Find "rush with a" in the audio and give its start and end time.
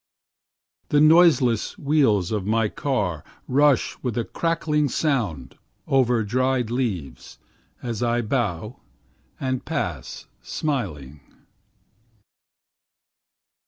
3.47-4.23